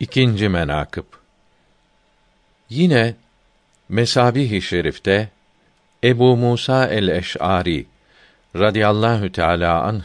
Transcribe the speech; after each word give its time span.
İkinci 0.00 0.48
menakıb 0.48 1.04
Yine 2.70 3.14
Mesabih-i 3.88 4.62
Şerif'te 4.62 5.28
Ebu 6.04 6.36
Musa 6.36 6.86
el-Eş'ari 6.86 7.86
radıyallahu 8.56 9.32
teala 9.32 9.82
anh 9.82 10.02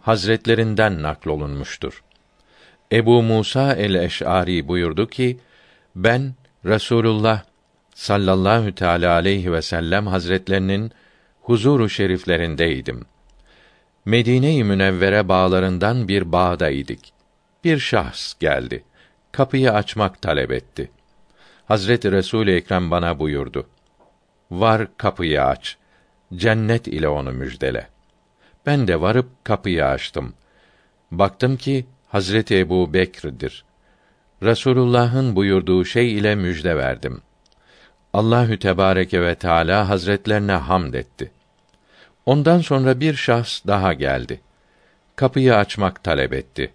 hazretlerinden 0.00 1.02
naklolunmuştur. 1.02 2.02
Ebu 2.92 3.22
Musa 3.22 3.72
el-Eş'ari 3.72 4.68
buyurdu 4.68 5.06
ki 5.08 5.38
ben 5.96 6.34
Resulullah 6.64 7.42
sallallahu 7.94 8.74
teala 8.74 9.14
aleyhi 9.14 9.52
ve 9.52 9.62
sellem 9.62 10.06
hazretlerinin 10.06 10.92
huzuru 11.42 11.88
şeriflerindeydim. 11.88 13.04
Medine-i 14.04 14.64
Münevvere 14.64 15.28
bağlarından 15.28 16.08
bir 16.08 16.32
bağdaydık. 16.32 17.00
Bir 17.64 17.78
şahs 17.78 18.34
geldi. 18.38 18.84
Kapıyı 19.32 19.72
açmak 19.72 20.22
talep 20.22 20.52
etti. 20.52 20.90
Hazreti 21.66 22.12
Resul 22.12 22.48
Ekrem 22.48 22.90
bana 22.90 23.18
buyurdu. 23.18 23.66
Var 24.50 24.88
kapıyı 24.96 25.44
aç. 25.44 25.76
Cennet 26.34 26.88
ile 26.88 27.08
onu 27.08 27.32
müjdele. 27.32 27.88
Ben 28.66 28.88
de 28.88 29.00
varıp 29.00 29.44
kapıyı 29.44 29.86
açtım. 29.86 30.34
Baktım 31.10 31.56
ki 31.56 31.86
Hazreti 32.08 32.58
Ebu 32.58 32.94
Bekr'dir. 32.94 33.64
Resulullah'ın 34.42 35.36
buyurduğu 35.36 35.84
şey 35.84 36.18
ile 36.18 36.34
müjde 36.34 36.76
verdim. 36.76 37.22
Allahü 38.12 38.58
Tebareke 38.58 39.22
ve 39.22 39.34
Teala 39.34 39.88
Hazretlerine 39.88 40.52
hamd 40.52 40.94
etti. 40.94 41.30
Ondan 42.26 42.58
sonra 42.58 43.00
bir 43.00 43.14
şahs 43.14 43.66
daha 43.66 43.92
geldi. 43.92 44.40
Kapıyı 45.16 45.56
açmak 45.56 46.04
talep 46.04 46.32
etti. 46.32 46.72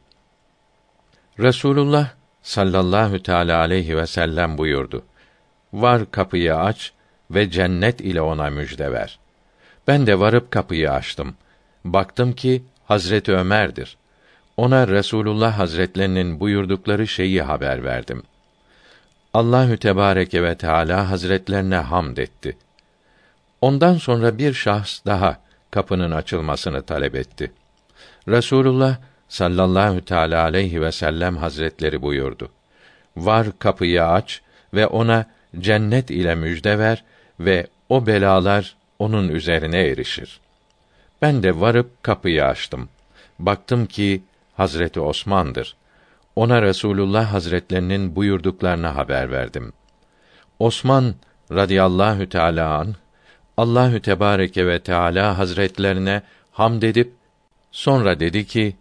Resulullah 1.40 2.10
sallallahu 2.46 3.24
teala 3.24 3.60
aleyhi 3.60 3.98
ve 3.98 4.08
sellem 4.08 4.58
buyurdu. 4.58 5.04
Var 5.74 6.12
kapıyı 6.12 6.56
aç 6.56 6.92
ve 7.32 7.52
cennet 7.52 8.02
ile 8.02 8.22
ona 8.22 8.50
müjde 8.50 8.92
ver. 8.92 9.20
Ben 9.88 10.08
de 10.08 10.20
varıp 10.20 10.52
kapıyı 10.52 10.92
açtım. 10.92 11.36
Baktım 11.86 12.34
ki 12.34 12.64
Hazreti 12.86 13.34
Ömer'dir. 13.34 13.98
Ona 14.58 14.88
Resulullah 14.88 15.60
Hazretlerinin 15.60 16.40
buyurdukları 16.40 17.08
şeyi 17.08 17.42
haber 17.42 17.84
verdim. 17.84 18.24
Allahü 19.34 19.78
Tebareke 19.78 20.44
ve 20.44 20.58
Teala 20.58 21.10
Hazretlerine 21.10 21.76
hamd 21.78 22.18
etti. 22.18 22.58
Ondan 23.62 23.98
sonra 23.98 24.38
bir 24.38 24.54
şahs 24.54 25.06
daha 25.06 25.38
kapının 25.72 26.12
açılmasını 26.12 26.84
talep 26.84 27.16
etti. 27.16 27.52
Resulullah 28.28 28.98
sallallahu 29.30 30.06
teala 30.06 30.44
aleyhi 30.44 30.82
ve 30.82 30.92
sellem 30.92 31.38
hazretleri 31.38 32.02
buyurdu. 32.02 32.50
Var 33.18 33.48
kapıyı 33.60 34.06
aç 34.06 34.42
ve 34.74 34.88
ona 34.88 35.26
cennet 35.60 36.10
ile 36.10 36.36
müjde 36.36 36.80
ver 36.80 37.04
ve 37.40 37.68
o 37.90 38.08
belalar 38.08 38.76
onun 39.00 39.30
üzerine 39.30 39.88
erişir. 39.88 40.40
Ben 41.22 41.44
de 41.44 41.60
varıp 41.60 42.04
kapıyı 42.04 42.46
açtım. 42.46 42.90
Baktım 43.40 43.86
ki 43.86 44.24
Hazreti 44.58 45.00
Osman'dır. 45.00 45.76
Ona 46.36 46.62
Resulullah 46.62 47.34
Hazretlerinin 47.34 48.16
buyurduklarını 48.16 48.88
haber 48.88 49.32
verdim. 49.32 49.74
Osman 50.60 51.16
radıyallahu 51.52 52.30
teala 52.30 52.78
an 52.80 52.96
Allahü 53.58 54.02
Tebareke 54.02 54.68
ve 54.68 54.80
Teala 54.80 55.38
Hazretlerine 55.38 56.22
hamd 56.52 56.82
edip 56.84 57.14
sonra 57.72 58.20
dedi 58.20 58.48
ki: 58.48 58.76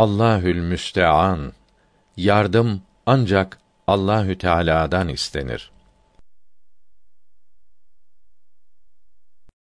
Allahül 0.00 0.60
müstean 0.60 1.52
yardım 2.16 2.82
ancak 3.06 3.58
Allahü 3.86 4.38
Teala'dan 4.38 5.08
istenir. 5.08 5.70